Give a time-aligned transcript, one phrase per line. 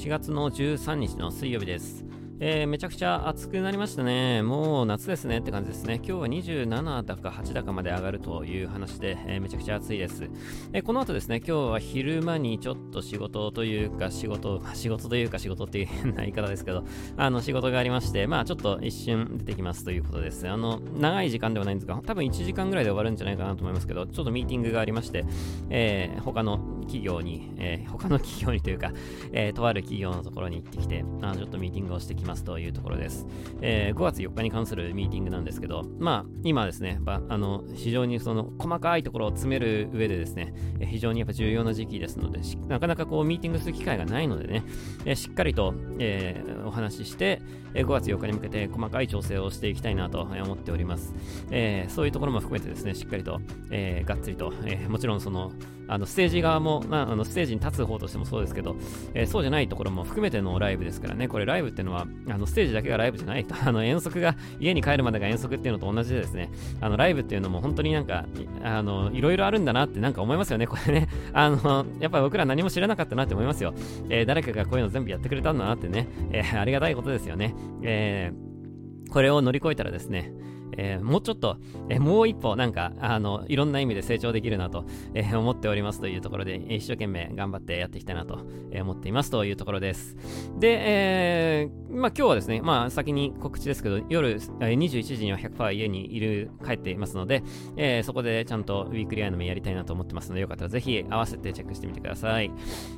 [0.00, 2.06] 4月の13日の水曜日です。
[2.42, 4.42] えー、めちゃくちゃ暑くなりましたね。
[4.42, 5.96] もう夏ですねって感じですね。
[5.96, 10.30] 今日は27だか8だかまで上がるという話で、えー、めちゃくちゃ暑いです、
[10.72, 16.82] えー、この後ですね、今日は昼間にちょっと仕事というか仕事、まあ、仕事というか仕事っていう変な言い方ですけど、
[17.18, 20.48] あの仕事がありまして、まあちょっと一瞬出てきますということです。
[20.48, 25.26] あの、長い時間ではないんですが、多分1時間ぐらいで終わるんじゃないかなと思いますけど、ちょっとミーティングがありまして、
[25.68, 26.58] えー、他の
[26.90, 28.92] 企業に、えー、他の企業にというか、
[29.32, 33.26] えー、とある企業のところに行ってきて、あちょっとミーティングをしてきますというところです。
[33.60, 40.52] えー、5月4日に関するミーティングなんですけど、まあ、今ですね、あの非常にその細かいところを詰める上でですね、
[40.84, 44.64] 非常にやっぱ重要な時期ですので、なかなかこうミーティングする機会がないのでね、
[45.04, 47.40] えしっかりと、えー、お話しして
[47.74, 51.14] え、5月4日に向けて細かい調整をしていきたいなと思っております。
[51.50, 55.52] えー、そういうところも含めてですね、しっかりと、えー、がっつりと、えー、もちろんその、
[55.90, 58.76] あのステージ側も、まあ、あのステージに立つ方としてもそうですけど、
[59.12, 66.48] えー、そうじゃないところも含めてのライブですからね、これライブっていうのは、あのステージだけがライブじゃないと、 あの遠足が家に帰るまでが遠足っていうのと同じでですね、
[66.80, 68.24] あのライブっていうのも本当になんか、
[68.62, 71.08] あのいろいろあるんだなってなんか思いますよね、これね。
[71.34, 73.74] あの、やっぱ僕ら何も知らなかったなって思いますよ。
[74.08, 77.52] えー、誰かがこういうの全部やってくれたんだなってね、えー、ありがたいことですよね。
[77.82, 80.32] えー、これを乗り越えたらですね、
[80.76, 81.56] えー、もうちょっと、
[81.88, 88.40] えー、もう一歩なんか、あの、いろんな意味で成長できるなと、えー、思っておりますというところで、一生懸命頑張ってやっていきたいなと、
[88.80, 90.16] 思っていますというところです。
[90.58, 97.42] で、えまあ今日はですね、まあ先に告知ですけど、夜21時には100%家にいる、帰っていますので、
[97.76, 102.50] えそこでちゃんとウィークリーアイの目やりたいなと思ってますので、よかったらぜひ合わせてチェックしてみてください。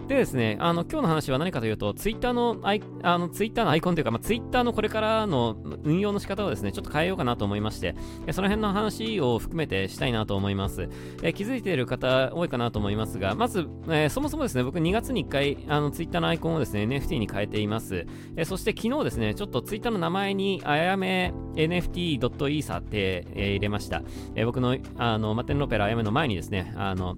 [0.08, 7.94] でですね、あの、今日の話は何かというと、ツイッターのアイ、あの、ツイッターのアイコンというか、まあ、ツイッターのこれからの運用の仕方をですね、ちょっと変えようかなと思いますまして、
[8.32, 10.88] その辺の話を含めてしたいなと思います。
[11.22, 18.06] え、気づいている方多いかなと思いますが、まず、え、そもそもですね、僕2月に1回、あの、Twitter のアイコンをですね、NFT に変えています。
[18.36, 24.02] え、そして昨日ですね、ちょっと Twitter の名前に、あやめ NFT.ether って、え、入れました。
[24.34, 27.16] え、僕の、あの、マテンロペラあやめの前にですね、あの、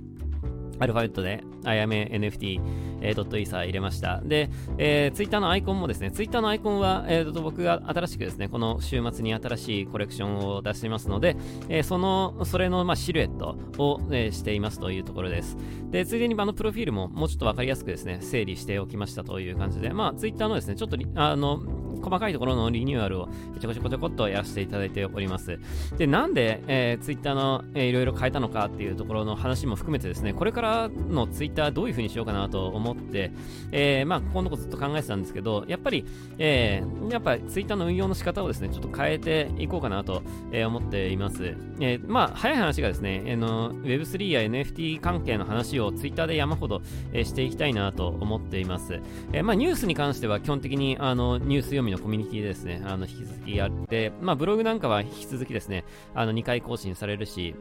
[0.78, 2.60] アルファベットで、あやめ NFT、
[3.00, 4.20] えー、ドットイーサー入れました。
[4.24, 11.36] で、えー、ツイッターのアイコンもですね、ツイッターのアイコンは、えー、と僕が新しくですね、この週末に新しいコレクションを出していますので、
[11.68, 15.56] えー、その、それの、まあ、シルエットを、えー、していますというところです。
[15.90, 21.62] で、ついでにあのプロフィールももうちょっとわかりやすくですね、整理しておきましたという感じで、まあ、ツイッターのですね、ちょっと、あの、
[22.04, 23.28] 細かいところのリニューアルを
[23.60, 25.58] ちょこちょこちょこっとやらせていただいております。
[25.96, 33.32] で、なんで、えー、ツイッターの、えー、いろいろ変えたのかっていうところの話も含めてですね、これからのツイッターどういう風にしようかなと思って、
[33.72, 36.04] えー、まあ、ここのことずっと考えてたんですけど、やっぱり、
[36.38, 40.22] えー、やっぱツイッターの運用の仕方をですね、ちょっと変えていこうかなと、
[40.52, 41.56] えー、思っています。
[41.80, 46.82] えー、まあ、早い話がですね、えー、の Web3 や NFT 関係の話をツイッターで山ほど、
[47.12, 49.00] えー、していきたいなと思っています。
[49.32, 55.84] えー、まあ、ニュースに関しては基本的にあのニュース読みのコミュニティでですね、あの引き続きやって、まあ、ブログなんかは引き続きですね、
[56.14, 57.54] あの2回更新されるし、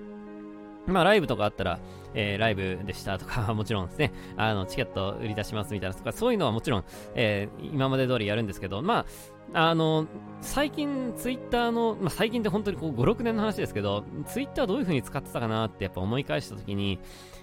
[0.88, 1.80] まあ、ライブとかあったら、
[2.14, 6.84] えー、ライブでしたとか もちろんですね、あの、チケット売り出しますみたいなとか、そういうのはもちろん、
[7.16, 9.06] えー、今まで通りやるんですけど、まあ、
[9.54, 10.08] あの、
[10.42, 17.00] 最近、ツイッターの、まあ、最近って本当にこう5、6年の話ですけど、ツイッターどういう風に使ってたかなってやっぱ思い返したときに、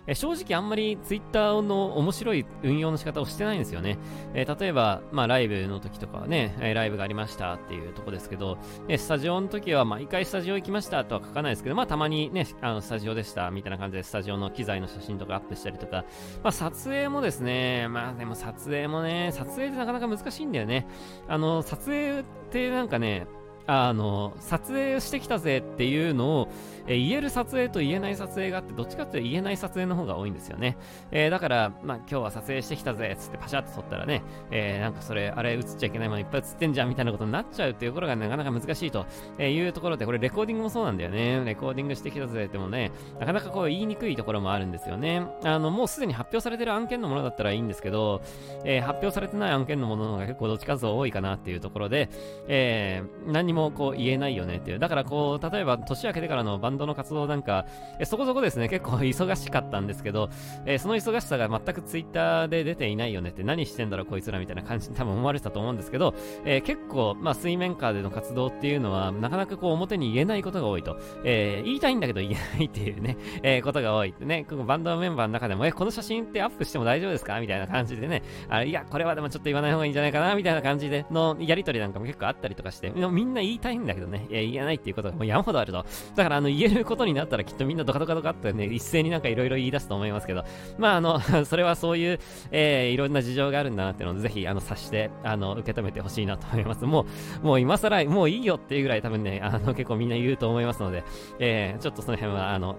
[0.06, 3.98] え正直あんまりツイッターの面白い運用の仕方をしてないんですよね。
[4.34, 16.04] えー、例えば、まあ、ライブの時とかはね、えライブがありましたっていうとこですけど、えスタジオの時は毎回スタジオ行きましたとは書かないですけど、まあ、たまにね、あの、スタジオでしたみたいな感じでスタジオの記機材の写真とかアップしたりとか、
[16.42, 20.86] まあ、撮影もですね、まあ、でも撮影もね、撮影ってなかなか難しいんだよね。
[21.28, 23.26] あの、撮影ってなんかね、
[23.72, 26.48] あの、撮影してきたぜっていうのを、
[26.88, 30.76] えー、言える撮影と言えない撮影があって、どっちかっていうと言えない撮影の方が多いんですよね。
[31.12, 39.06] えー、だから、まあ、今日は撮影してきたぜっ、つってパシャって撮ったらね、えー、なんかそれ、あれ映っちゃいけないものいっぱい映ってんじゃんみたいなことになっちゃうっていうところがなかなか難しいと
[39.40, 41.44] いうところで、これレコーディングもそうなんだよね。
[41.44, 42.90] レコーディングしてきたぜってもね、
[43.20, 45.22] なかなかこう言いにくいところもあるんですよね。
[45.44, 48.20] あの、もうすでに発表されてる案件のものだったらいいんですけど、
[48.64, 52.08] え、発表されてない案件のものが結構どっちかと多いかなっていうところで、
[52.48, 54.78] え、何にもこう言えないよねっていう。
[54.78, 57.66] だからこう、例えば年明けてからのバンドの活動なんか、
[57.98, 60.30] えそこそこですね、結構忙しかったんですけど、
[60.66, 66.14] え、その忙しさが全くツイッターで出ていないよねって何してんだろこいつらみたいな感じに 多分思われてたと思うんですけど、
[66.44, 70.96] えー、結構、まあ水面下での活動っていうのは、なかなかこう表に言えないことが多いと。
[71.24, 85.84] えー、言いたいんだけど言えないっていうね、 えー、ことが多いね、ここバンドメンバーの中でも、え、この写真ってアップしても大丈夫ですかみたいな感じでね、あいや、これはでもちょっと言わない方がいいんじゃないかなみたいな感じでのやりとりなんかも結構あったりとかして、みんな言言いたいんだけどね、言えないっていうことがもう山ほどあると。
[86.14, 90.44] だからあの言えることになったらきっとみんなドカドカドカってね、 一斉になんかいろいろ言い出すと思いますけど、
[90.78, 92.18] まああの、 それはそういう、
[92.50, 96.84] えー、いろんな事情があるんだなっていうのをぜひ、あの、察して、あの、受け止めてほしいなと思います。
[96.84, 97.06] も
[97.42, 101.04] う、もう今更、もういいよっていうぐらい多分ね、あの、結構みんな言うと思いますので、
[101.38, 102.76] えー、ちょっとその辺は、あの、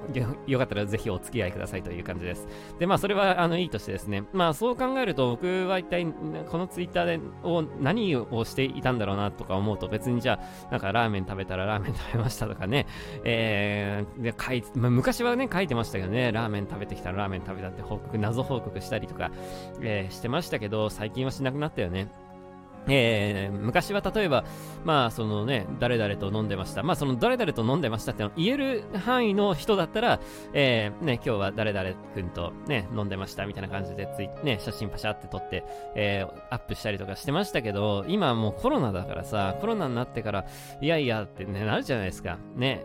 [0.47, 2.47] よかったらぜひお付き合いくださいという感じです。
[2.79, 10.39] で、まあそれは、あの、いいとしてですね、まあそう考えると僕は一体、このツイッターで、を何をしていたんだろうなとか思うと別にじゃあ、
[10.69, 12.88] なんかラーメン食べたらラーメン食べましたとかね、
[13.24, 19.31] えー、で、書いまあ、昔はね、書いてましたけどね、ラーメン食べてきたらラーメン食べたって報告、謎報告したりとか、
[19.81, 22.07] えー、してましたけど、最近はしなくなったよね。
[22.88, 24.44] えー、昔は例えば、
[24.83, 26.83] まあ、そのね、誰々と飲んでました。
[26.83, 30.19] まあ、その誰々と飲んでましたって言える範囲の人だったら、
[30.54, 35.63] えー、ね、今日は誰々君とね、飲んでましたみたいな感じでつい、ね、写真パシャって撮って、
[35.95, 40.45] えー、アップしたりとかしてましたけど、今もうコロナだからさ、コロナになってから、
[40.81, 42.39] いやいやってね、なるじゃないですか。
[42.56, 42.84] ね、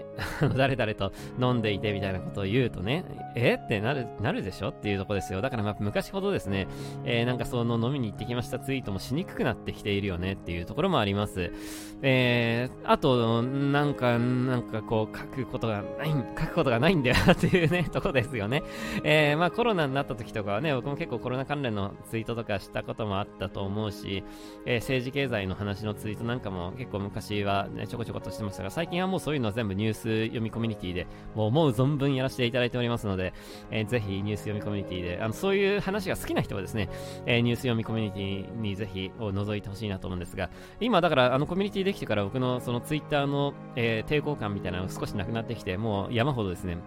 [0.56, 3.04] 誰々と飲んでいてみたいなことを言うとね、
[3.34, 4.68] えってなる、なるでしょ？
[4.68, 5.40] っていうとこですよ。
[5.40, 6.68] だからまあ昔ほどですね、
[7.04, 11.52] えー、なんかその飲みに行ってきましたツイートもしにくくなってきているよねっていうところもあります。
[12.02, 18.62] えー、あと、なんか、なんかこう書くことがない、書くことがないんだよっていうね、とこですよね。
[19.02, 24.24] えー、まあコロナになった時とかはね、僕も結構コロナ関連のツイートとかしたこともあったと思うし、
[24.66, 33.32] えー、政治経済の話のツイートなんかも結構昔はね、ちょこちょことしてましたが、最近はもうそういうのは全部ニュース読みコミュニティで、もう思う存分やらせていただいておりますので、
[33.70, 36.88] えー、ぜひニュース読みコミュニティで、あの、そういう話が好きな人はですね、
[37.24, 40.50] えー、ニュース読みコミュニティにぜひを覗いてほしいなと思うんですが、
[40.80, 46.78] 今だからあのコミュニティできてから僕のそのツイッターの、えー、抵抗感みたいなのが少しなくなってきて、もう山ほどですね、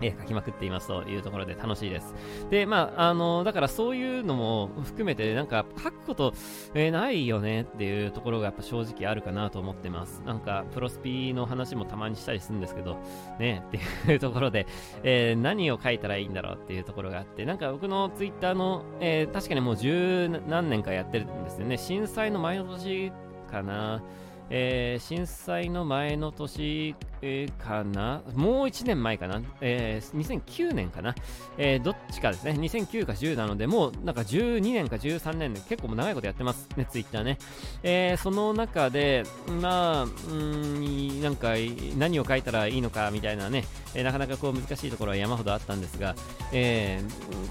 [0.00, 2.14] え書きまくっていますというところで楽しいです。
[2.50, 6.34] で、まあ、あの、だからそういうのも含めて、なんか書くこと、
[6.74, 10.22] えー、ないよねっていうところがやっぱ正直あるかなと思ってます。
[10.26, 12.98] なんか、プロスピの話もたまにしたりするんですけど、
[13.38, 14.66] ね、っていうところで、
[15.02, 21.76] えー、何を書いたらいいんだろうっていうところがあって、なんか僕のツイッターの、えー、確かにもう十何年かやってるんですよね。
[21.78, 23.12] 震災の前の年
[23.50, 24.02] かな。
[24.50, 28.22] えー、震災の前の年、えー、かな？
[28.34, 29.42] もう1年前かな？
[29.60, 31.14] えー、2009年かな？
[31.58, 32.52] え、どっちかですね。
[32.52, 37.38] 2009か10なので、もうなんか12年か13年で結構長いことやってますね、ツイッターね。
[37.82, 39.24] え、その中で、
[39.60, 41.54] まあ、うん、なんか
[41.96, 43.64] 何を書いたらいいのかみたいなね、
[43.94, 46.14] え、なかなかこう難しいところは山ほどあったんですが、
[46.52, 47.00] え、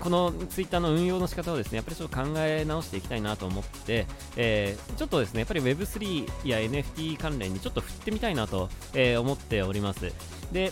[0.02, 4.06] このツイッターの運用の仕方をですね、やっぱりちょっと考え直していきたいなと思って、
[4.38, 6.85] え、ちょっとですね、やっぱり Web3 や NFT
[7.20, 10.12] 関連にちょっと振ってみたいなと、え、思っております。
[10.52, 10.72] で、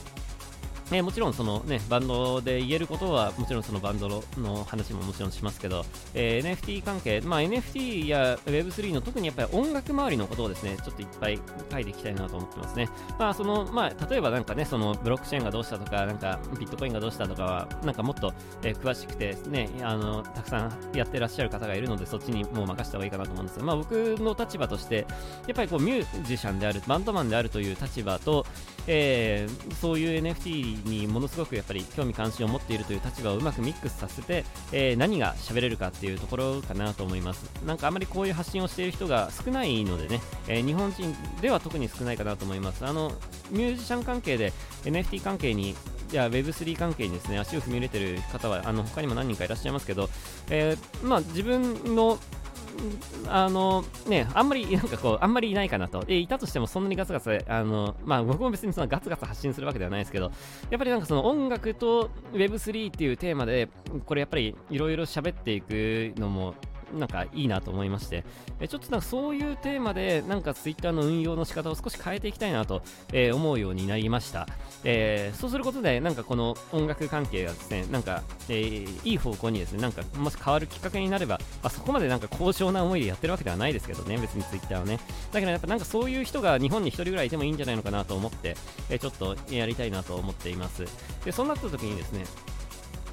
[0.92, 11.40] えー、もちろんそのね、バンドで言えることは、もちろんそのバンドの話ももちろんしますけど、えー、NFT 関係、まあ NFT や Web3 の特にやっぱり音楽周りのことをですね、ちょっといっぱい
[11.72, 12.90] 書いていきたいなと思ってますね。
[13.18, 18.34] まあその、まあ例えばなんかね、そのブロックチェーンがどうしたとか、なんかビットコインがどうしたとかは、なんかもっと、
[18.64, 25.08] えー、詳しくてね、あの、たくさんやってらっしゃる方がいるので、そっちにもう任せた方がいいかなと思うんですが、まあ僕の立場として、
[25.48, 28.46] やっぱりこうミュージシャンである、バンドマンであるという立場と、
[28.88, 37.50] えー、そういう NFT にものすごくやっぱり興味関心を持っているという立場をうまくミックスさせて、えー、何が喋れるかっていうところかなと思います。
[37.66, 42.86] なんかあまりこういう発信をしている人が少ないのでね、えー、日本人では特に少ないかなと思います。
[42.86, 43.12] あの
[43.52, 45.76] ミュージシャン関係で NFT 関係に
[46.10, 50.10] じゃあ Web3 関係にですね足を踏み入れてる方はあの他にも何人かいらっしゃいますけど、
[50.50, 52.20] え、まあ、自分の
[53.28, 56.04] あのね、あんまり、なんかこう、あんまりいないかなと。
[56.04, 60.32] で、いたとしてもそんなにガツガツ、あの、まあ僕も別にそのガツガツ発信するわけではないですけど、
[60.70, 63.70] やっぱりなんかその音楽と Web3 っていうテーマで、
[64.06, 66.56] これやっぱりいろいろ喋っていくのも
[66.94, 68.24] なんかいいなと思いまして、
[68.60, 72.82] えちょっとなんかそういうテーマで、なんか Twitter の運用の仕方を少し変えていきたいなと、
[73.12, 74.48] えー、思うようになりました。
[74.84, 85.00] えー、そうすることで、なんかこの音楽関係がですね、なんか、えー、いい方向にですね、なんかもし変わるきっかけになれば、まあ、そこまでなんか高尚な思いでやってるわけではないですけどね、別に Twitter はね。
[85.32, 88.56] だけどやっぱなんかそういう人が日本に1人ぐらいいてもいいんじゃないのかなと思って、
[88.90, 90.86] えちょっとやりたいなと思っています。
[91.26, 92.26] で、そうなった時にですね、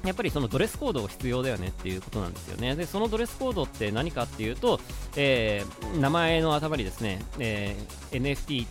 [0.03, 2.75] やっぱりそのドレスコードが必要だよねっていうことなんですよね。
[2.75, 4.79] で、そのドレスコードって何かっていうと、
[5.15, 8.65] えー、名前の頭にですね、えー、NFT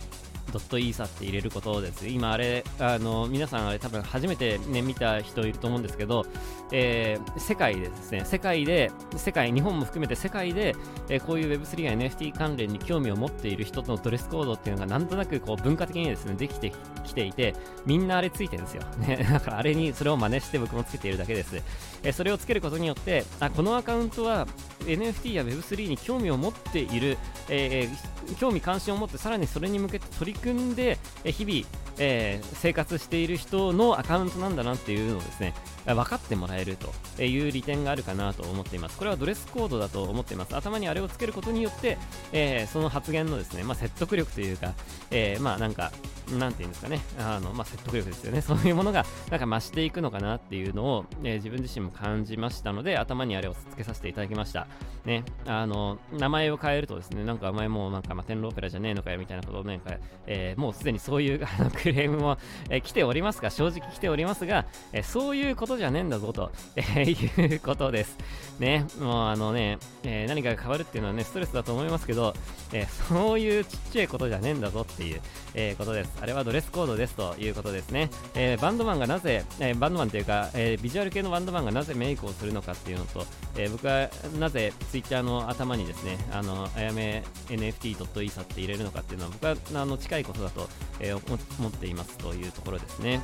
[0.51, 2.07] ドットイーサって入れることです。
[2.07, 6.25] 今あれ、あの、皆さんあれ多分初めてね、見た人いると思うんですけど、
[6.71, 10.75] えー、世界でですね、世界で、世界、日本も含めて世界で、
[11.09, 17.55] えー、こういう Web3 や NFT 関連に興味を持っている人とのドレスコードっていうのがなんとなくこう文化的にですね、できてきていて、
[17.85, 18.83] みんなあれついてるんですよ。
[18.99, 21.61] ね、 だからあれにそれを真似して僕もつけているだけです。
[22.03, 24.47] え、それをつけることによって、あ、このアカウントは
[24.81, 27.17] NFT や Web3 に興味を持っている、
[27.49, 31.67] えー、興味関心を持ってさらにそれに向けて取り組んで、え日々、
[31.99, 35.53] えー、生活している人のアカウントなんだなっていうのをですね
[35.85, 36.77] 分かってもらえる
[37.15, 38.97] という利点があるかなと思っています。
[38.97, 40.55] これはドレスコードだと思っています。
[40.55, 41.97] 頭にあれをつけることによって、
[42.31, 44.73] えー、その発言のですね、まあ、説得力というか、
[45.09, 45.91] えー、まあなんか
[46.37, 47.01] なんていうんですかね。
[47.19, 48.41] あの、まあ、説得力ですよね。
[48.41, 54.67] そういうものがなんか増していくのかなっていうのを、えー、自分自身も感じましたので頭にあれをつけさせていただきました。
[55.05, 55.23] ね。
[55.45, 59.81] あの名前を変えるとですねなんかお前もうなんか、まあ、天狼オペラじゃねえのかよみたいなことをね、
[60.27, 62.37] えー、もうすでにそういうあのクレームも、
[62.69, 68.17] えー、来ておりますが正直来ておりますが、えー、そういうことじゃねえんだぞと、えー、いうことです。
[68.59, 72.33] ねもうあのね、えー、何かが変わるっていうのはねストレスだと思いますけど、
[72.71, 75.21] えー、そういうちっちゃいことじゃねえんだぞっていう、
[75.53, 76.11] え、ことです。
[76.21, 83.25] あれはドレスコードですということですね、え、バンドマンがなぜ、え、バンドマンというか、え、ビジュアル系のバンドマンがなぜメイクをするのかっていうのと、
[83.57, 84.09] え、僕は
[84.39, 91.21] なぜツイッターの頭にですねあのあやめ NFT.isa って入れるのかっていうのは僕はあの近いことだと、え、思
[91.67, 93.21] っていますというところですね。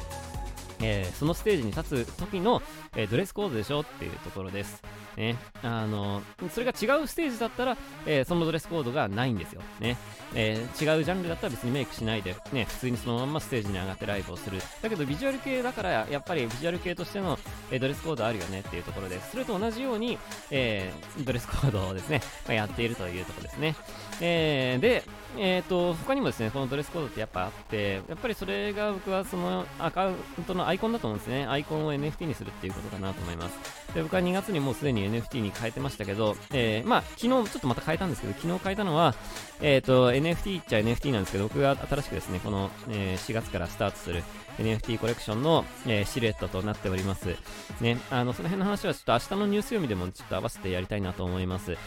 [0.82, 2.62] えー、そのステージに立つ時の、
[2.96, 4.82] えー、ドレスコードでしょっていうところです。
[5.18, 6.22] ね、あの
[6.52, 9.98] それが違うステージだったら、えー、そのドレスコードがないんですよ、ね。
[10.36, 14.60] えー、違うジャンルだったら別にメイクしないで、ね、普通にそのままステージに上がってライブをする。
[14.82, 17.40] だけどビジュアル系だからやっぱりビジュアル系としての、
[17.72, 20.20] えー、ドレスコードあるよねっていうところでそれと同じように、
[20.52, 20.94] え
[21.24, 23.76] ドレスコードをですね、まあ、やっているというところですね、
[24.22, 25.04] えで、
[25.38, 31.46] えーと、他にもですねこのドレスコードってやっぱあってやっぱりそれが僕はそのアカウントのアイコンだと思うんですね。
[31.46, 33.94] アイコンを NFT にするっていうことかなと思います。
[33.94, 39.16] で僕は2月にもうすでに NFT に変えてましたけど、えー、まあ、昨日ちょっとまた変えたんですけど、昨日変えたのは、
[39.62, 44.24] えっ、ー、と、NFT っちゃ NFT なんですけど、僕が新しくですね、この、え、4月からスタートする
[44.60, 47.36] NFT コレクションの、え、シルエットとなっております。
[47.82, 51.78] ね、あの、その辺の話はちょっと明日のニュース読みでもちょっと合わせてやりたいなと思います。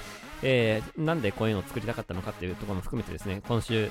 [0.42, 3.90] えー、なんでこういうのを作りたかったのかっていうところも含めてですね、今週、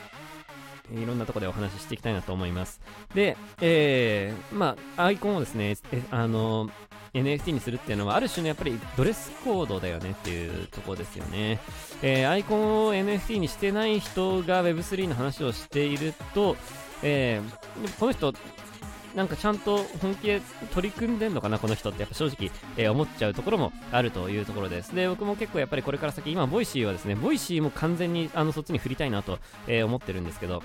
[0.94, 2.82] いろんなところでお話ししていきたいなと思います。
[3.14, 5.78] で、えー、まあ、アイコンをですね、
[6.12, 6.70] あの、
[7.14, 11.60] NFT にするっていうのは、ある種のやっぱりドレスコードだよねっていうところですよね。
[12.02, 16.56] えー、アイコンを NFT にしてない人が Web3 の話をしていると、
[17.02, 18.34] えー、この人、
[19.16, 20.42] なんかちゃんと本気で
[20.74, 24.96] 取り組んでんのかな、この人ってやっぱ正直、えー、思っちゃうところもあるというところです。
[24.96, 30.64] で、僕も結構やっぱりこれから先、今、ボイシーはですね、ボイシーも完全にあのそっちに振りたいなと、えー、思ってるんですけど、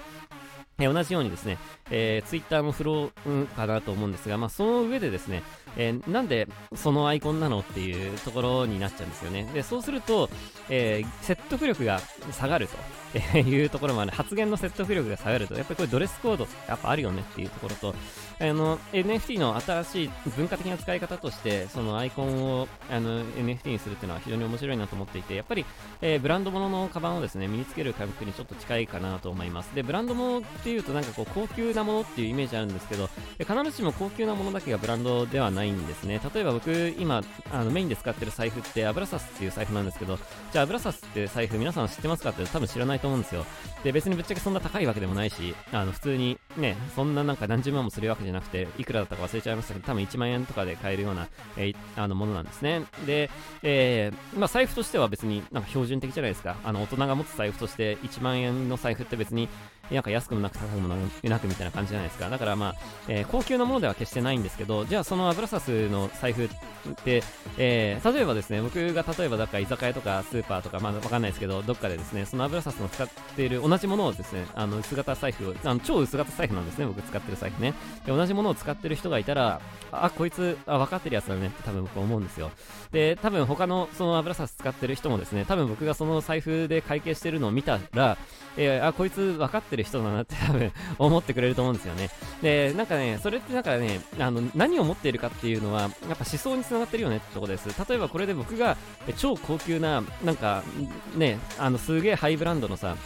[0.78, 1.58] えー、同じようにですね、
[1.90, 5.42] えー、ツイッターもフローかなと思うんですが、まあ、その上でですね、
[5.76, 9.48] えー、なんでそのアイコンなのっていうところになっちゃうんですよね。
[9.54, 10.28] で、そうすると、
[10.68, 12.00] えー、説得力が
[12.32, 13.03] 下がると。
[13.14, 14.10] え いうところもある。
[14.12, 17.94] 発言の説得力が下がるとやっぱりこれドレスコードやっぱあるよねっていうところと
[18.40, 25.64] あの NFT の新しい文化的な使い方としてそのアイコンをあの NFT にするっていうのは非常に面白いなと思っていてやっぱり、
[26.00, 29.74] えー、ブランド物のカバンをですね身につける感覚にちょっと近いかなと思います。
[29.74, 36.20] でブランド物っていうとなんかこう高級なものっていうイメージあるんですけど必ずしも高級なものだけがブランドではないんですね。
[36.34, 40.18] 例えば僕今あのメインで使ってる財布ってアブラサスっていう財布なんですけど
[40.52, 43.44] じゃあアブラサスって財布皆さん知ってますかって多分知らないと思うんですよ。
[43.84, 52.82] で、別にぶっちゃけそんな高いわけでもないし、あの、普通にね、そんななんか何十万もするわけじゃなくて、いくらだったか忘れちゃいましたけど、多分1万円とかで買えるような、えー、あの、ものなんですね。
[53.06, 53.30] で、
[53.62, 56.56] えー、まあ、財布としては別になんか標準的じゃないですか。
[56.64, 59.50] あの、大人が持つ財布として1万円の財布って別に、
[59.90, 62.30] なんか安くもなく高くもなくみたいな感じじゃないですか。
[62.30, 62.74] だからまあ、
[63.08, 66.48] えー、高級なものでは決してないんですけど、じゃあそのアブラサスの財布っ
[67.04, 67.22] て、
[67.58, 77.74] えー、例えばですね、僕が例えばだから居酒屋とかスーパーとか、まあわかんないですけど、どっかでですね、そのアブラサスの使っている同じものをですね、あの薄型財布を、あの超薄型財布なんですね、僕使ってる財布ね。
[78.06, 79.60] で、同じものを使ってる人がいたら、
[79.92, 82.50] あ、こいつ、あ、分かってるやつだねって多分僕思うんですよ。
[82.90, 88.16] で、多分他のそのアブラサス使ってる人もですね、多分僕がその財布で会計してるのを見たら、
[88.56, 92.10] えー、あ、こいつ分かってる人だなって多分思ってくれると思うんですよね。
[92.42, 97.68] で、なんかね、それってなんかね、あの、何を持っているかっていうのは、やっぱ思想につながってるよねってとこです。
[97.88, 98.76] 例えばこれで僕が
[99.16, 100.62] 超高級な、なんか、
[101.16, 102.96] ね、あの、すげえハイブランドのさ、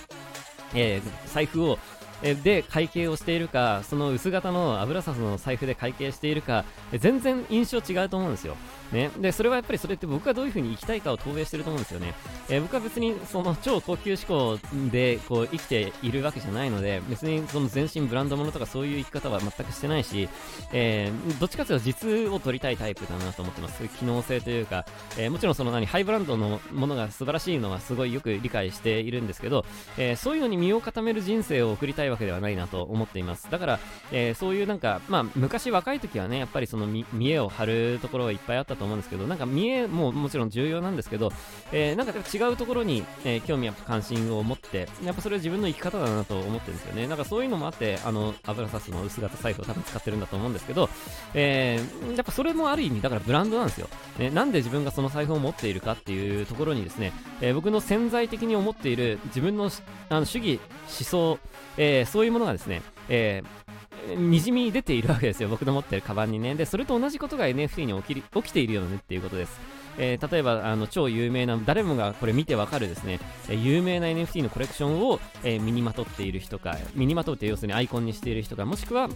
[0.74, 1.78] えー、財布を
[2.22, 8.56] で会計をしているか、その薄型の油札の財布で会計しているか、全然印象違うと思うんですよ。
[8.92, 9.10] ね。
[9.18, 12.14] で、それはやっぱりそれって僕がどういう風に生きたいかを投影してると思うんですよね。
[12.48, 14.58] えー、僕は別にその超高級志向
[14.90, 20.28] でこう生きているわけじゃないので、別にその全身ブランド物とかそういう生き方は全くしてないし、
[20.72, 23.86] えー、どっちかというと実を取りたいタイプだなと思ってます。
[23.88, 29.64] 機能性というか、えー、もちろんその何、ハイブランドのものが素晴らしいのはすごいよく理解しているんですけど、
[29.96, 33.50] えそういうのに身を固める人生を送りたいわけではないなと思っています。
[33.50, 33.80] だから、
[34.12, 41.32] えそういうなんか、まあ昔若い時はね、やっぱりその見栄を張るところがいっぱいあったと思うんですけど、なんか見えももちろん重要なんですけど、
[41.72, 47.06] えー、なんか違うところに、えー、興味や関心を持って、やっぱそれは自分の生き方だなと思ってるんですよね。
[47.06, 50.88] なんかそういうのもあって、あの、油サスの薄型財布を多分使ってるんだと思うんですけど、
[51.34, 53.88] えー、やっぱそれもある意味、だからブランドなんですよ。
[54.18, 59.70] ね、なんで自分がその財布を持っているかっていうところにですね、えー、僕の潜在的に思っている自分の
[60.08, 61.38] あの主義、思想、
[61.76, 63.67] えー、そういうものがですね、えー、
[64.16, 66.54] にじみ出ているわけですよ、僕の持ってるカバンにね。
[66.54, 69.78] で、それと同じことが NFT に起き起きているよねっていうことです。
[69.98, 79.08] えー、例えばあの超有名な誰もがこれ見てわかるですね、えー、有名な NFT のコレクションを、えー、身にまとっている人か身にまとって要するにアイコンにしている人かもしくは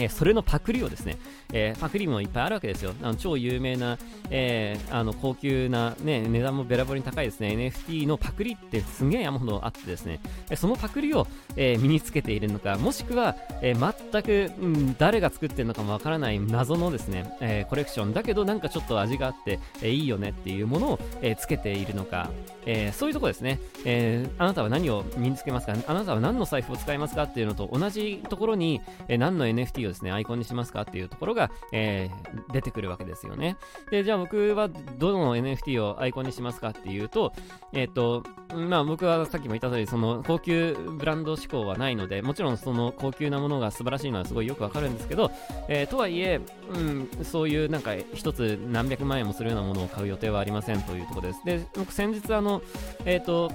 [0.00, 1.18] え、それのパクリをですね、
[1.52, 2.94] え、パクリもいっぱいあるわけですよ。
[3.02, 3.98] あの超有名な、
[4.30, 10.20] え、あの高級な、ね、値段もべらぼうに高いですね、NFT のパクリってすげえ山ほどあってですね、
[10.54, 11.26] そのパクリを、
[11.56, 22.30] え身につけているのか、もしくは、え全く、うん、誰が作ってるのかもわからない謎のですね、えコレクションだけどなんかちょっと味があって、えいいよねっていうものを、えつけているのか、
[22.66, 25.74] えそういうとこですね、えあなたは何を身につけますか？
[25.86, 27.24] あなたは何の財布を使いますか？
[27.24, 33.56] っていうのと同じところに、え何の NFT をですね、アイコンにしますかっていうところが、えー、出てくるわけですよね。
[33.90, 37.32] で、じゃあ僕はどの NFT をアイコンにしますかっていうと、
[37.72, 45.30] えっ、ー、と、まあ僕はさっきも言った通り、その高級ブランド志向はないので、もちろんその高級なものが素晴らしいのはすごいよくわかるんですけど、
[45.68, 46.40] えー、とはいえ、
[46.74, 51.44] うん、そういうなんか一つ何百万円もするようなものを買う予定はありませんというところです。
[51.44, 52.62] で、僕先日あの、
[53.04, 53.52] えっ、ー、と、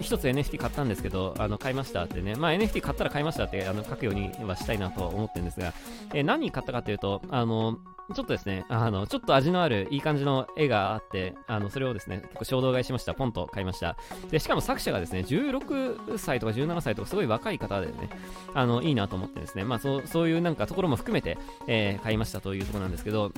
[0.00, 5.72] 一つ NFT 買ったんですけど、あの買いましたってね、まあ、NFT 買ったら買いましたってあの書くようにはしたいなと思ってるんですが、
[6.14, 7.78] えー、何買ったかというと、あの、
[8.14, 13.14] ちょっとですね、あの、ちょっと味のあるいい感じの絵があって、あの、それをですね、結構衝動買いしました。
[13.14, 13.96] ポンと買いました。
[14.30, 18.10] で、しかも作者がですね、16歳とか17歳とかすごい若い方でね、
[18.54, 21.36] あの、いいなと思ってですね、まあ、そう、そういうなんかところも含めて、
[21.66, 23.32] えー、買いましたというところなんですけど、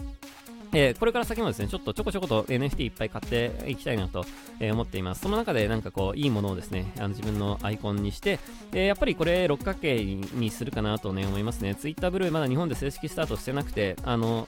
[0.72, 4.24] えー、これから先もですね、ちょっとちょこちょこと NFT いっぱい買っていきたいなと、
[4.60, 5.22] えー、思っています。
[5.22, 8.38] その中でなんかこう、いいものをですね、あの自分のアイコンにして、
[8.72, 11.74] えー、やっぱりこれ六角形にするかなとね、思いますね。
[11.74, 14.46] Twitter ブルーまだ日本で正式スタートしてなくて、あの、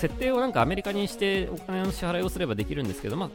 [0.00, 3.30] 設定をなんかアメリカにしてお金の支払いをすればできるんですけど、まあ、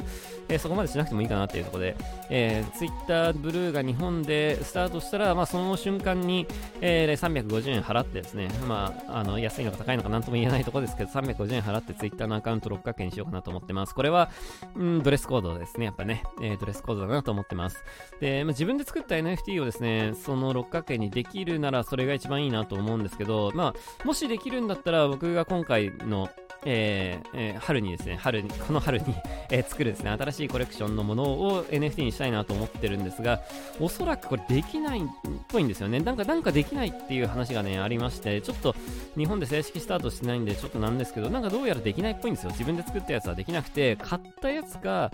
[0.50, 1.96] えー、そこまでしなくてもいいかなっていうところで、
[2.30, 6.48] えー、Twitter ブルーが日本でスタートしたら、まあ、その瞬間に、
[6.82, 13.94] えー、350円払ってですね、まあ、あの安いのか高いのかなんとも言えないところですけど、350円払って Twitter のアカウント6角形にしようかなと思ってます。
[13.94, 14.32] これは、
[14.76, 17.84] うん、ドレスコードですね、やっぱね、えー、ドレスコードだなと思ってます。
[18.20, 26.30] で、まあ、自分で作った NFT をですね、その6角形にできるならそれが一番いいなと思うんですけど、まあ、もしできるんだったら僕が今回の
[26.68, 29.06] えーえー、春にですね、春に、 この春に
[29.50, 33.42] えー、作るですね、新しいコレクションのものを NFT にしたいなと思ってるんですが、
[33.80, 35.04] おそらくこれできないっ
[35.48, 36.00] ぽいんですよね。
[36.00, 38.76] なんか、なんかできないっていう話がね、ありまして、ちょっと
[39.16, 42.50] 日本で正式スタートしてないんで、ちょっとなんですけど、なんかどうやらできないっぽいんですよ。
[42.52, 45.12] 自分で作ったやつはできなくて、買ったやつが、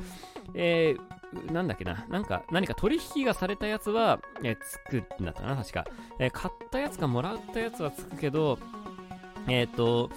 [0.53, 5.85] えー、なんだっけな、なんか、何か取引がされたやつは、えー、つくんだったかな、確か。
[6.19, 8.57] えー、買ったやつかもらったやつはつくけど、
[9.47, 10.09] えっ、ー、と、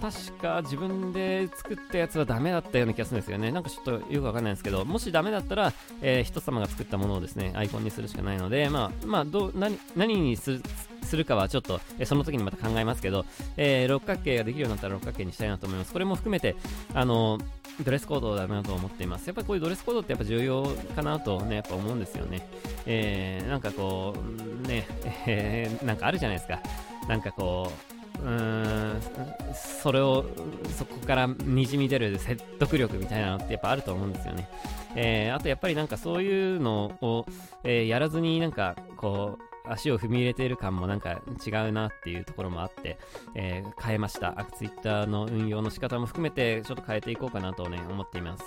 [0.00, 3.52] 確か自分で作ったやつはダメだったような気がするんですよね。
[3.52, 10.62] なんかちょっとよくわかんないんですけど、もしダメだったら、えー、人様が作ったものをですね、アイコンにするしかないので、まあ、まあ、どう、何、何にする、
[11.02, 13.24] するかはちょっと、え、その時にまた考えますけど、
[13.56, 15.92] えー、六角形ができるようになったら六角形にしたいなと思います。
[15.92, 16.56] これも含めて、
[16.94, 17.38] あの
[17.84, 19.26] ドレスコードだなと思っています。
[19.26, 22.46] やっぱりこういうドレスコードってやっぱ重要かなとね、やっぱ思うんですよね。
[22.86, 24.14] えー、なんかこ
[24.64, 24.86] う、ね、
[25.26, 26.60] えー、なんかあるじゃないですか。
[27.08, 27.89] なんかこう、
[28.24, 29.00] うん
[29.54, 30.24] それを
[30.76, 34.48] そこからにじみ出る説得力みたいなのってやっぱあると思うんですよね。
[34.94, 37.26] えー、あとやっぱりなんかそういうのを、
[37.64, 42.98] えー、やらずになんかこう足を踏み入れている感もなんか違うなっていうところもあって、
[43.34, 44.46] えー、変えました。
[44.56, 48.44] ツイッターの運用の仕方も含めてちょっと変えていこうかなとね、思っています。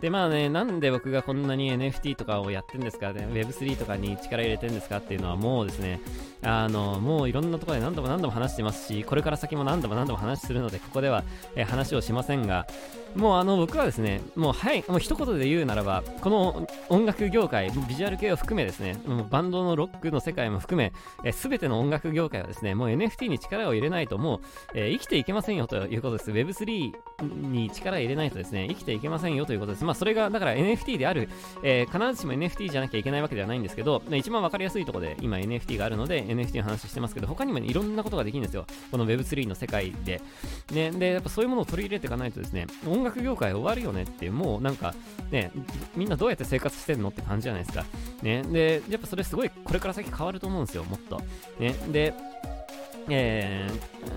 [0.00, 6.00] で、まあね、なんで僕がこんなに NFT とかをやってんですか、ね、Web3 とかに力入れてんですかっていうのはもうですね、
[6.42, 11.24] あの、もういろんなところで何度も何度も話してますし、これから先も何度も何度も話するので、ここでは、
[11.56, 12.66] えー、話をしませんが、
[13.14, 24.40] もうあの僕はですね、もうはい、もう一言で言うならば、この音楽業界、ビジュアル系を含めですね、もうバンドのロックの世界も含め、す、べ、ての音楽業界はですね、もう NFT に力を入れないともう、
[24.74, 26.30] えー、生きていけませんよということです。
[26.30, 29.84] Web3 に力を入れないとですね、生きていけませんよということです。
[29.84, 31.28] まあそれが、だから NFT である、
[31.62, 38.66] えー、必ずしも NFT じゃなきゃいけないわけではないんですけど、一番わかりやすいところで今 NFT があるので NFT の話してますけど、他にも、ね、いろんなことができるんですよ。
[38.90, 40.20] この Web3 の世界で。
[40.72, 44.94] ね、で、やっぱそういうものを取り入れていかないとですね、音楽業界終わるよねって、もうなんか、
[45.30, 45.50] ね、
[45.96, 47.84] みんなどうやって生活してんのって感じじゃないですか。
[48.22, 51.22] ね、で、やっぱそれすごいこれから先変わると思うんですよ、もっと。
[51.58, 52.12] ね、で、
[53.08, 53.68] え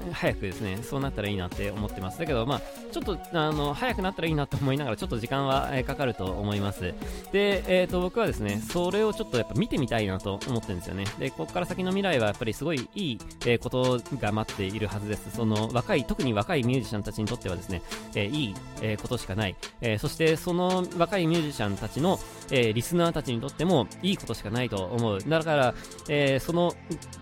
[0.09, 2.19] ー、早くですね、そうなったらいいなって思ってます。
[2.19, 2.61] だけど、まあ、
[2.91, 6.93] ちょっと、あの、早くなったらいいなと思いながら、ちょっと時間は、えー、かかると思います。
[7.31, 11.05] で、えっ、ー、と、僕はですね、それをちょっとやっぱ見てみたいなと思ってるんですよね。
[11.19, 15.31] で、ここから先の未来はやっぱりすごいいい、えー、ことが待っているはずです。
[15.31, 17.81] その、若い、特に若いミュージシャンたちにとってはですね、
[18.15, 19.55] えー、いい、えー、ことしかない。
[19.81, 22.19] えー、そして、その若いミュージシャンたちの、
[22.51, 25.19] えー、リスナーたちにとっても、いいことしかないと思う。
[25.19, 25.73] だから、
[26.09, 26.73] えー、その、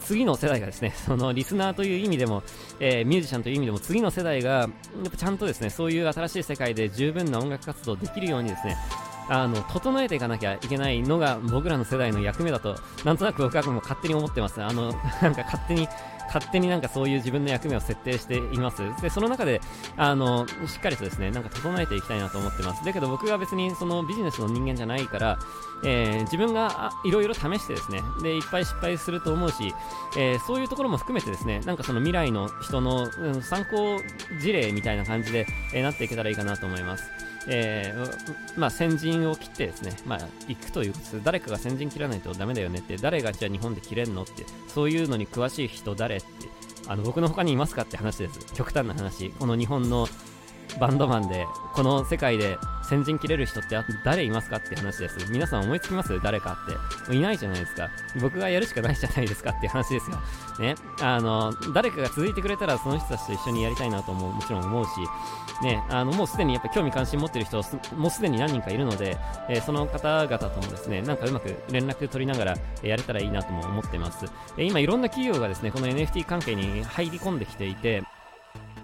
[0.02, 2.44] 次の世代がですね、 そのリスナーという意味でも、
[2.80, 8.78] えー、ミュージシャンという意味でも次の世代が、やっぱちゃんとですね、そういう新しい世界で十分な音楽活動できるようにですね、
[9.28, 14.62] あの、整えていかなきゃいけないのが僕らの世代の役目だと、なんとなく僕はもう勝手に思ってます。
[14.62, 15.88] あの、なんか勝手に
[16.28, 18.84] 勝手になんかそういう自分の役目を設定しています。
[19.02, 19.62] で、その中で、
[19.98, 22.84] あの、しっかりとですね、なんか整えていきたいなと思ってます。
[22.86, 25.40] だけど僕が別にそのビジネスの人間じゃないから、
[25.84, 29.74] えー、自分がいろいろ試してですね、で、いっぱい失敗すると思うし、
[30.18, 34.00] えー、そういうところも含めてですね、なんかその未来の人の、うん、参考
[34.40, 37.35] 事例みたいな感じで、えー、なっていけたらいいかなと思います。
[37.47, 46.27] えー、まあ、先陣を切ってですね、まあ、行くということで誰かが先陣切らないとダメだよねって、誰がじゃあ日本で切れんのって、そういうのに詳しい人誰って、
[46.88, 48.53] あの、僕の他にいますかって話です。
[48.53, 49.29] 極端な話。
[49.31, 50.08] この日本の
[50.80, 55.32] バンドマンで、この世界で先陣切れる人って誰いますかって話です。
[55.32, 56.19] 皆さん思いつきます？
[56.21, 56.58] 誰か
[57.06, 57.15] って。
[57.15, 57.89] いないじゃないですか。
[58.21, 60.17] 僕がやるしかないじゃないですかって話ですよ。
[60.60, 60.75] ね。
[61.01, 64.89] あの、誰かが続いてくれたらその人たちと一緒にやりたいなとももちろん思うし、
[65.63, 67.62] ね、あの、もうすでにやっぱ興味関心持ってる人、
[67.95, 69.17] もうすでに何人かいるので、
[69.49, 74.25] えー、その方々ともですね、なんかうまく連絡取りながら、やれたらいいなとも思ってます。
[74.58, 78.04] えー、今いろんな企業がですね、この NFT 関係に入り込んできていて、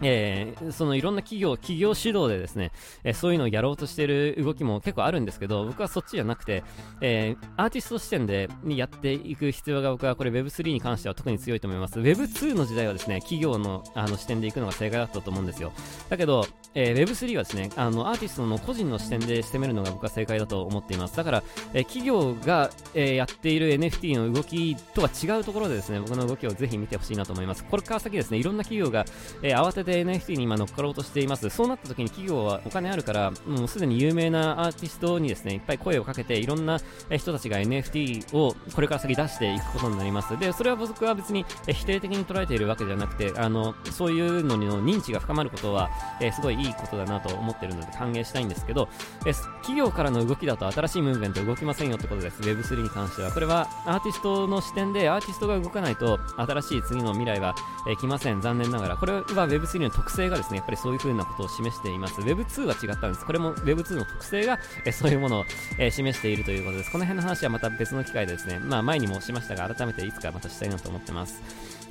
[0.02, 2.72] えー、そのいろんな企業、企業指導でですね、
[3.04, 6.64] えー、そういうのをやろうとしてる動きも結構あるんですけど、僕はそっちじゃなくて、
[7.02, 12.00] えー、アーティスト視点でやっていく必要が僕はこれ Web3 に関しては特に強いと思います。
[12.00, 15.72] Web2 の時代はですね、企業のあの視点でいくのが正解だったと思うんですよ。
[16.10, 21.18] だけど、え、Web3 はですね、あの、アーティストの個人の視点で攻めるのが僕は正解だと思っています。
[21.18, 27.64] だから、え、企業が、え、やっている NFT の動きとは違うところでですね、僕の動きをぜひ見てほしいなと思います。
[27.66, 29.06] これから先ですね、いろんな企業が、
[29.44, 31.50] え、慌てて NFT に今乗っかろうとしています。
[31.50, 36.80] そうなった時に企業はお金あるから、もうすでに有名なアーティストにですね、いっぱい声をかけて、いろんな
[37.18, 40.38] 人たちが NFT をこれから先出していくことになります。
[40.38, 48.90] で、それは僕は別に否定的に捉えているわけじゃなくて、あの、そういうのの認知が深まることは、えー、すごいいいことだなと思ってるので歓迎したいんですけど、
[49.26, 52.42] え企業からの動きだと新しいムーブメント動きませんよってことです。
[52.42, 53.32] Web3 に関しては。
[53.32, 57.56] これはアーティストの視点でアーティストが動かないと新しい次の未来は、
[57.88, 58.42] えー、来ません。
[58.42, 58.98] 残念ながら。
[58.98, 62.22] これは Web3 の特性がですね、やっぱりそういう風なことを示しています。
[62.22, 63.26] Web2 は違ったんです。
[63.26, 65.46] これも Web2 の特性が、えそういうものを、
[65.78, 66.92] え示しているということです。
[66.92, 71.42] この辺の話はまた別の機会でですね、まあ前にもしましたが、改めていつかまたしたいなと思ってます。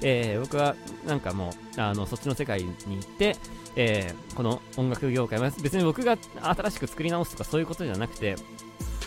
[0.03, 0.77] えー、僕は
[1.07, 3.37] なんかもう、あの、そっちの世界に行って、
[3.77, 8.37] えー、この音楽業界は、別に僕が新しく作り直すとかそういうことじゃなくて、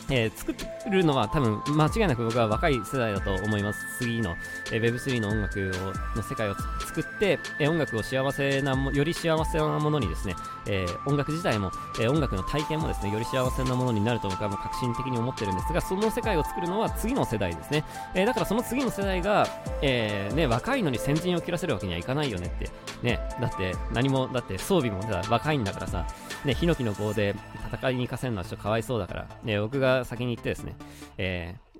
[0.09, 0.53] えー、作
[0.89, 3.79] るのは多分間違いなく僕は若い世代だと思います。
[3.97, 4.35] 次の、
[4.71, 5.71] えー、Web3 の音楽
[6.15, 10.35] をの世界を作って、えー、音楽を幸せなも、より幸せなものにですね、
[10.67, 17.85] えー、音楽自体も、えー、音楽の体験もですね、より幸せなものになると僕はもう革新的に思ってるんですが、その世界を作るのは次の世代ですね。
[18.13, 19.47] えー、だからその次の世代が、
[19.81, 22.69] え、ね、若いのに先陣を切らせるわけにはいかないよねって。
[23.01, 26.07] ね、だって何も、だって装備も若いんだからさ、
[26.45, 27.35] ね、ヒノキの棒で
[27.73, 30.75] 戦いに行かせるのはちょっとかわいそうだから、ね、僕が先に行ってですね、
[31.17, 31.72] えー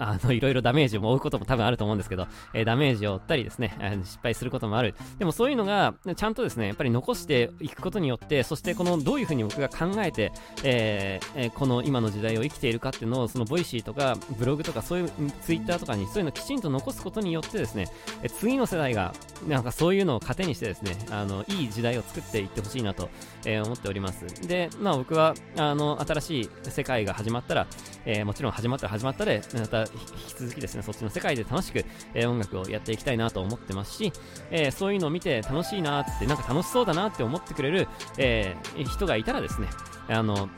[0.00, 4.94] あの、いろいろダメージを負うことも多分あると思うんですけど、えー、ダメージを負ったりですね、失敗することもある。
[5.18, 10.32] でもそういうのが、ちゃんとですね、やっぱり残していくことによって、そしてこのどういうふうに僕が考えて、
[10.64, 15.10] えー、えー、この今の時代を生きているかっていうのを、そのボイシーとかブログとかそういう
[15.42, 17.88] ツイッターとかにそういうのをきちんと残すことによってですね、
[18.22, 19.12] え次の世代が
[19.46, 23.10] なんかそういうのを糧にしてですね、あの、いい時代を作っていってほしいなと、
[23.44, 24.24] えー、思っております。
[24.46, 27.66] で、まあ僕は、あの、新しい世界が始まったら、
[28.04, 34.12] えー、もちろん始まったら始まったで、また引き続きですね、そっちの世界で楽しく、え、音楽をやっていきたいなと思ってますし、
[34.50, 39.68] え、そういうのを見て楽しいなって、なんか楽しそうだなって思ってくれる、え、人がいたらですね、
[40.08, 40.48] あの、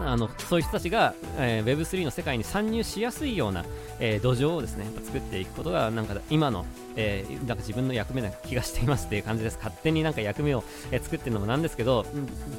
[0.00, 3.64] あのそういう人たちが、えー、Web3 の世界に参入しやすいような、
[4.00, 6.64] えー、土壌をですね、やっぱ作っていくことが、なんか今の、
[6.96, 9.56] えー、なんか自分の役目な気がしていますっていう感じです。
[9.56, 12.06] 勝手になんか役目を、え、作ってるのもなんですけど、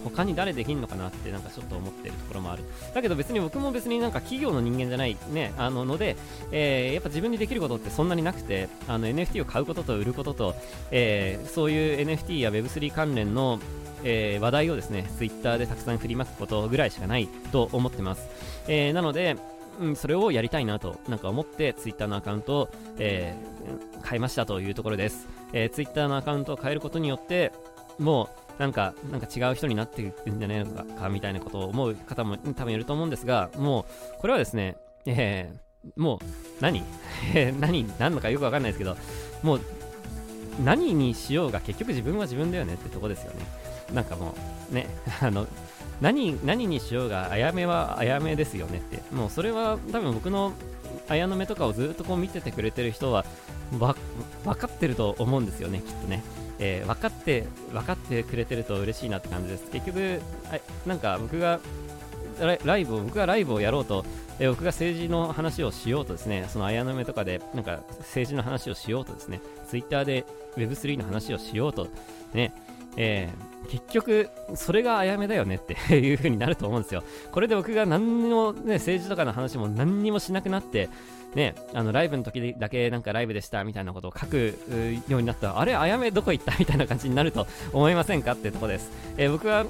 [0.04, 2.64] 他に誰できんのかなってなんかちょっと思ってるところもある。
[2.94, 6.16] だけど別に僕も別になんか企業の人間じゃないね、あのので、
[6.52, 10.56] えー、やっぱ自分にできることってそんなになくて、あの NFT を買うことと売ることと、
[10.92, 13.60] え、そういう NFT や Web3 関連の
[14.04, 18.28] えー、話題をですね、ツイッターでたくさん振りまくことぐらいしかないと思ってます。
[18.68, 19.36] えー、なので、
[19.80, 27.52] うん、それをやりたいなとなんか思って Twitter のアカウントを、えー、変えましたというところです、えー、Twitter のアカウントを変えることによって
[27.98, 33.88] もうなんか、なんか違う人になっていくんじゃないのかみたいなことを思う方も多分いると思うんですが、も
[34.18, 36.26] う、これはですね、えー、もう
[36.62, 36.84] 何、
[37.60, 37.86] 何？
[38.00, 38.96] 何のかよくわかんないですけど
[39.42, 39.62] もう
[40.64, 43.63] 何にしようが結局自分は自分だよねってとこですよね。
[43.94, 44.36] なんかも
[44.72, 44.88] うね
[45.22, 45.48] あの
[46.02, 49.02] 何何にしようがあやめはあやめですよねって。
[49.14, 50.54] もうそれは多分僕の
[51.08, 53.26] 綾の目とかをずっとこう見ててくれてる人は
[53.78, 53.96] 分
[54.56, 56.24] かってると思うんですよねきっとね。
[56.60, 59.70] えー、分かって分かってくれてると嬉しいなって感じです。
[59.72, 60.22] 結局
[60.86, 61.60] なんか僕が
[62.64, 64.06] ライブを僕がライブをやろうと
[64.40, 70.26] え僕が政治の話をしようとですね、その綾の目とかで、なんか政治の話をしようとですね、ツイッターで
[70.58, 71.88] Web3 の話をしようと、
[72.34, 72.54] ね、
[72.98, 77.04] えー、結局、それがあやめだよねっていう風になると思うんですよ。
[77.32, 80.90] これで僕が何にも、ね、政治とかの話も何にもしなくなって、
[81.36, 84.60] ね、あのライブの時だけなんかライブでしたみたいなことを書く
[85.08, 88.92] ようになったら、あれ、あやめどこ行ったみたいな感じになると思いませんかってとこです。
[89.18, 89.66] えー、僕は、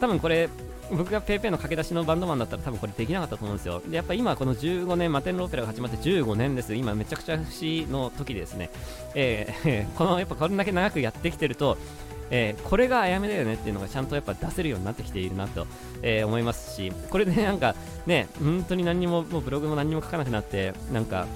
[0.00, 0.48] 多分これ、
[0.90, 3.82] 僕が PayPay の駆け出しのバンドマンだったら多分これできなかったと思うんですよ。
[3.86, 6.74] で、やっぱ今この15年、マテンローペラが始まって15年です。
[6.74, 8.70] 今めちゃくちゃ節の時ですね。
[9.14, 11.76] えー、 このやっぱこれだけ長くやってきてると、
[12.30, 15.66] えー、これがあやめだよねっていうのがちゃんとやっぱ出せるようになってきているなと、
[16.02, 17.74] えー、思いますし、これで、なんか
[18.06, 21.26] ね、本当に何にも、もうブログも何にも書かなくなって、なんか、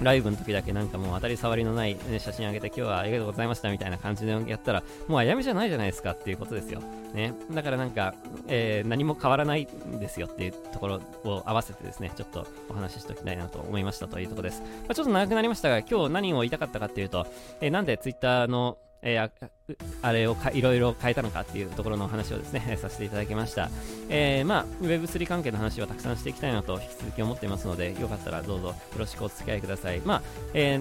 [0.00, 6.82] ライブの時だけなんかもう当たり障りのない、写真あげて今日はありがとうございましたみたいな感じでやったらもうあやめじゃないじゃないですかっていうことですよ。
[7.14, 7.32] ね。
[7.50, 8.14] だからなんか、
[8.46, 14.60] えー、何も変わらないんですよっていうところを合わせてですね、ちょっとお話ししておきたいなと思いましたというところです。
[14.60, 17.26] まあ、ちょっと長くなりましたが、今日何を言いたかったかっていうと、
[17.62, 19.30] えー、なんで Twitter のえー、
[20.02, 23.70] あれをいろいろ変えたのかっていうところの話をですね、 させていただきました。
[24.08, 30.00] えー、まあ、Web3 関係の話はたくさんしていきたいなと引き続き思っていますので、よかったらどうぞよろしくお付き合いください。
[30.00, 30.22] まあ、
[30.54, 30.80] え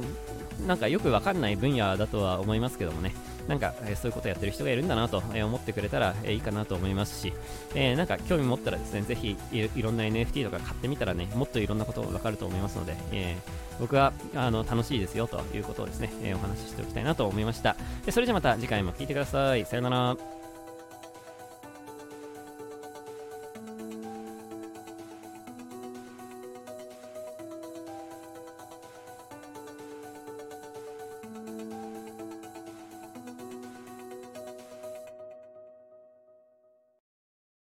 [0.62, 3.14] ー、なんかよくわかんない分野だとは思いますけどもね、
[3.48, 7.34] なんか、えー、そういうことをやってる人がいるんだなと、えー、思ってくれたら、えー、いいかなと思いますし、
[7.76, 17.76] えー、なんか興味持ったらですね、ぜひいいろんな NFT とか買ってみたらね、もっといろんなことがわかると思いますので、えー、僕はあの楽しいですよということをですね、えー、お話ししておきたいなと思いました。
[18.06, 19.66] でそれじゃまた次回も聴いてください。
[19.66, 20.35] さよなら。